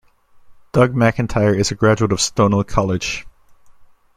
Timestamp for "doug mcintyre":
0.71-1.55